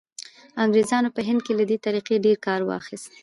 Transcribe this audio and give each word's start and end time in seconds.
انګریزانو 0.63 1.13
په 1.15 1.21
هند 1.27 1.39
کې 1.45 1.53
له 1.59 1.63
دې 1.69 1.77
طریقې 1.85 2.15
ډېر 2.25 2.37
کار 2.47 2.61
واخیست. 2.65 3.11